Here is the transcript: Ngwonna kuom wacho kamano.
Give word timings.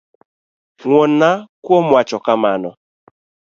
Ngwonna 0.81 1.29
kuom 1.65 1.85
wacho 1.93 2.17
kamano. 2.25 2.69